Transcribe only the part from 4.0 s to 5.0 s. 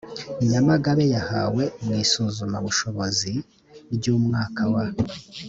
umwaka wa